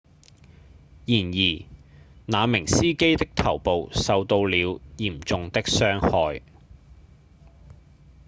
[1.05, 1.65] 然而
[2.25, 6.41] 那名司機的頭部受到了嚴重的傷害